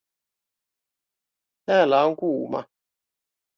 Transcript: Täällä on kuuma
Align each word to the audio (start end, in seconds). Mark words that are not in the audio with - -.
Täällä 1.65 2.03
on 2.05 2.15
kuuma 2.17 2.63